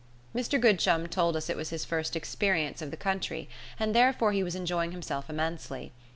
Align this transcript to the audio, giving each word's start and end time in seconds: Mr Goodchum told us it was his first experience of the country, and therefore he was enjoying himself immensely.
Mr 0.35 0.59
Goodchum 0.59 1.05
told 1.07 1.35
us 1.35 1.47
it 1.47 1.55
was 1.55 1.69
his 1.69 1.85
first 1.85 2.15
experience 2.15 2.81
of 2.81 2.89
the 2.89 2.97
country, 2.97 3.47
and 3.79 3.93
therefore 3.93 4.31
he 4.31 4.41
was 4.41 4.55
enjoying 4.55 4.93
himself 4.93 5.29
immensely. 5.29 5.91